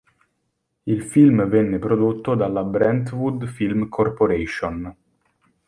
[0.85, 4.91] Il film venne prodotto dalla Brentwood Film Corporation.